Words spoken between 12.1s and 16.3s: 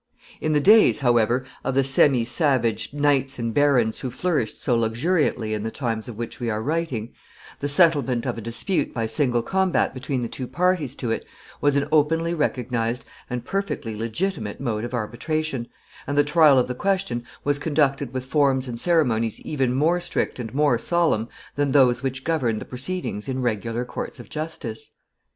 recognized and perfectly legitimate mode of arbitration, and the